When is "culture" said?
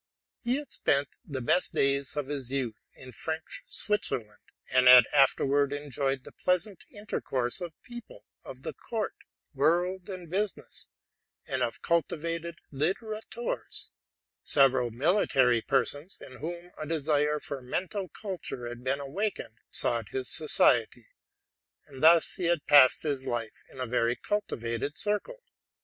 18.09-18.67